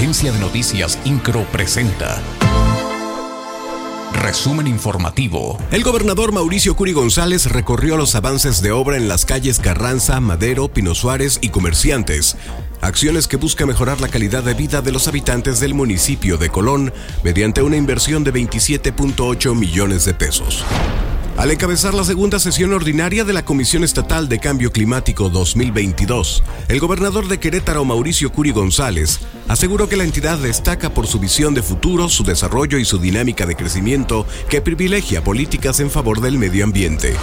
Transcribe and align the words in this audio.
Agencia 0.00 0.32
de 0.32 0.38
Noticias 0.38 0.98
Incro 1.04 1.44
presenta. 1.52 2.22
Resumen 4.14 4.66
informativo. 4.66 5.58
El 5.70 5.82
gobernador 5.82 6.32
Mauricio 6.32 6.74
Curi 6.74 6.94
González 6.94 7.52
recorrió 7.52 7.98
los 7.98 8.14
avances 8.14 8.62
de 8.62 8.72
obra 8.72 8.96
en 8.96 9.08
las 9.08 9.26
calles 9.26 9.58
Carranza, 9.58 10.18
Madero, 10.20 10.68
Pino 10.68 10.94
Suárez 10.94 11.38
y 11.42 11.50
Comerciantes. 11.50 12.38
Acciones 12.80 13.28
que 13.28 13.36
buscan 13.36 13.68
mejorar 13.68 14.00
la 14.00 14.08
calidad 14.08 14.42
de 14.42 14.54
vida 14.54 14.80
de 14.80 14.90
los 14.90 15.06
habitantes 15.06 15.60
del 15.60 15.74
municipio 15.74 16.38
de 16.38 16.48
Colón 16.48 16.94
mediante 17.22 17.60
una 17.60 17.76
inversión 17.76 18.24
de 18.24 18.32
27.8 18.32 19.54
millones 19.54 20.06
de 20.06 20.14
pesos. 20.14 20.64
Al 21.40 21.50
encabezar 21.50 21.94
la 21.94 22.04
segunda 22.04 22.38
sesión 22.38 22.74
ordinaria 22.74 23.24
de 23.24 23.32
la 23.32 23.46
Comisión 23.46 23.82
Estatal 23.82 24.28
de 24.28 24.38
Cambio 24.38 24.72
Climático 24.72 25.30
2022, 25.30 26.42
el 26.68 26.80
gobernador 26.80 27.28
de 27.28 27.40
Querétaro, 27.40 27.82
Mauricio 27.86 28.30
Curi 28.30 28.50
González, 28.50 29.20
aseguró 29.48 29.88
que 29.88 29.96
la 29.96 30.04
entidad 30.04 30.36
destaca 30.36 30.90
por 30.90 31.06
su 31.06 31.18
visión 31.18 31.54
de 31.54 31.62
futuro, 31.62 32.10
su 32.10 32.24
desarrollo 32.24 32.76
y 32.76 32.84
su 32.84 32.98
dinámica 32.98 33.46
de 33.46 33.56
crecimiento 33.56 34.26
que 34.50 34.60
privilegia 34.60 35.24
políticas 35.24 35.80
en 35.80 35.90
favor 35.90 36.20
del 36.20 36.36
medio 36.36 36.62
ambiente. 36.62 37.14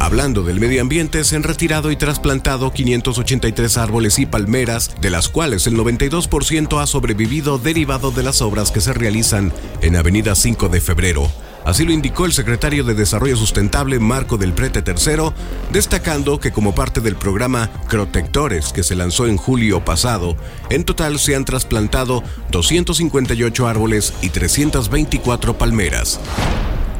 Hablando 0.00 0.42
del 0.42 0.60
medio 0.60 0.82
ambiente, 0.82 1.24
se 1.24 1.36
han 1.36 1.42
retirado 1.42 1.90
y 1.90 1.96
trasplantado 1.96 2.70
583 2.74 3.78
árboles 3.78 4.18
y 4.18 4.26
palmeras, 4.26 4.94
de 5.00 5.08
las 5.08 5.30
cuales 5.30 5.66
el 5.66 5.78
92% 5.78 6.82
ha 6.82 6.86
sobrevivido 6.86 7.56
derivado 7.56 8.10
de 8.10 8.22
las 8.22 8.42
obras 8.42 8.70
que 8.70 8.82
se 8.82 8.92
realizan 8.92 9.50
en 9.80 9.96
Avenida 9.96 10.34
5 10.34 10.68
de 10.68 10.82
Febrero, 10.82 11.32
Así 11.66 11.84
lo 11.84 11.90
indicó 11.90 12.26
el 12.26 12.32
secretario 12.32 12.84
de 12.84 12.94
Desarrollo 12.94 13.36
Sustentable 13.36 13.98
Marco 13.98 14.38
del 14.38 14.52
Prete 14.52 14.84
III, 14.86 15.32
destacando 15.72 16.38
que 16.38 16.52
como 16.52 16.76
parte 16.76 17.00
del 17.00 17.16
programa 17.16 17.68
Protectores 17.90 18.72
que 18.72 18.84
se 18.84 18.94
lanzó 18.94 19.26
en 19.26 19.36
julio 19.36 19.84
pasado, 19.84 20.36
en 20.70 20.84
total 20.84 21.18
se 21.18 21.34
han 21.34 21.44
trasplantado 21.44 22.22
258 22.52 23.66
árboles 23.66 24.14
y 24.22 24.28
324 24.28 25.58
palmeras. 25.58 26.20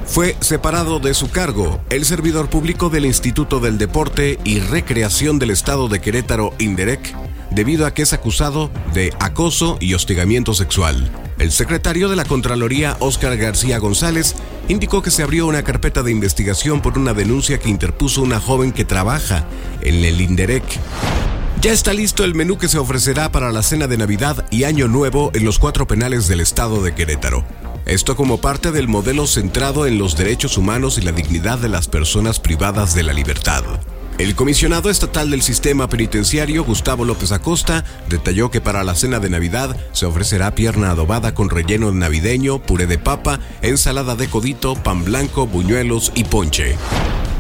Fue 0.05 0.37
separado 0.41 0.99
de 0.99 1.15
su 1.15 1.31
cargo 1.31 1.81
el 1.89 2.05
servidor 2.05 2.49
público 2.49 2.91
del 2.91 3.07
Instituto 3.07 3.61
del 3.61 3.79
Deporte 3.79 4.41
y 4.43 4.59
Recreación 4.59 5.39
del 5.39 5.51
Estado 5.51 5.89
de 5.89 6.01
Querétaro, 6.01 6.53
Inderec, 6.59 7.15
debido 7.57 7.87
a 7.87 7.95
que 7.95 8.03
es 8.03 8.13
acusado 8.13 8.71
de 8.95 9.13
acoso 9.19 9.79
y 9.81 9.95
hostigamiento 9.95 10.55
sexual. 10.55 11.11
El 11.39 11.51
secretario 11.51 12.09
de 12.09 12.15
la 12.15 12.27
Contraloría, 12.27 12.97
Óscar 13.01 13.37
García 13.37 13.79
González, 13.79 14.37
indicó 14.69 15.03
que 15.03 15.11
se 15.11 15.23
abrió 15.23 15.47
una 15.47 15.65
carpeta 15.65 16.03
de 16.03 16.13
investigación 16.13 16.83
por 16.83 16.99
una 16.99 17.15
denuncia 17.15 17.59
que 17.59 17.71
interpuso 17.71 18.21
una 18.21 18.41
joven 18.41 18.73
que 18.73 18.85
trabaja 18.85 19.47
en 19.81 20.05
el 20.05 20.21
INDEREC. 20.21 20.65
Ya 21.63 21.73
está 21.73 21.95
listo 21.95 22.25
el 22.25 22.35
menú 22.35 22.59
que 22.59 22.69
se 22.69 22.79
ofrecerá 22.79 23.33
para 23.33 23.51
la 23.51 23.63
cena 23.63 23.87
de 23.87 23.97
Navidad 23.97 24.47
y 24.51 24.65
Año 24.65 24.87
Nuevo 24.87 25.31
en 25.35 25.45
los 25.47 25.59
cuatro 25.59 25.87
penales 25.87 26.29
del 26.29 26.41
estado 26.41 26.83
de 26.83 26.95
Querétaro. 26.95 27.45
Esto 27.87 28.17
como 28.17 28.39
parte 28.39 28.71
del 28.71 28.87
modelo 28.87 29.27
centrado 29.27 29.87
en 29.87 29.99
los 29.99 30.17
derechos 30.17 30.59
humanos 30.59 30.99
y 30.99 31.03
la 31.03 31.13
dignidad 31.13 31.59
de 31.59 31.71
las 31.71 31.89
personas 31.89 32.39
privadas 32.39 32.95
de 32.95 33.03
la 33.03 33.15
libertad. 33.15 33.65
El 34.19 34.35
comisionado 34.35 34.89
estatal 34.89 35.31
del 35.31 35.43
sistema 35.43 35.91
penitenciario, 35.91 36.65
Gustavo 36.65 37.05
López 37.05 37.33
Acosta, 37.33 37.85
detalló 38.09 38.51
que 38.51 38.63
para 38.63 38.83
la 38.83 38.95
cena 38.95 39.21
de 39.21 39.29
Navidad 39.29 39.77
se 39.93 40.07
ofrecerá 40.07 40.55
pierna 40.55 40.91
adobada 40.91 41.35
con 41.35 41.51
relleno 41.51 41.93
navideño, 41.93 42.59
puré 42.59 42.87
de 42.87 42.97
papa, 42.97 43.41
ensalada 43.61 44.17
de 44.17 44.29
codito, 44.29 44.75
pan 44.75 45.05
blanco, 45.05 45.47
buñuelos 45.47 46.13
y 46.15 46.25
ponche. 46.25 46.77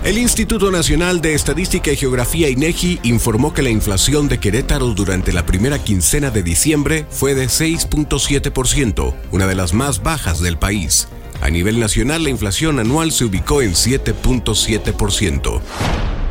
El 0.05 0.19
Instituto 0.19 0.71
Nacional 0.71 1.23
de 1.23 1.33
Estadística 1.33 1.91
y 1.91 1.97
Geografía 1.97 2.51
INEGI 2.51 3.01
informó 3.05 3.55
que 3.55 3.63
la 3.63 3.71
inflación 3.71 4.29
de 4.29 4.39
Querétaro 4.39 4.89
durante 4.89 5.33
la 5.33 5.47
primera 5.47 5.83
quincena 5.83 6.31
de 6.31 6.43
diciembre 6.43 7.07
fue 7.09 7.35
de 7.35 7.47
6.7%, 7.47 9.15
una 9.33 9.47
de 9.47 9.55
las 9.55 9.73
más 9.73 10.03
bajas 10.03 10.41
del 10.41 10.59
país. 10.59 11.09
A 11.41 11.49
nivel 11.49 11.81
nacional, 11.81 12.25
la 12.25 12.31
inflación 12.31 12.79
anual 12.79 13.13
se 13.13 13.25
ubicó 13.25 13.63
en 13.63 13.73
7.7%. 13.73 15.63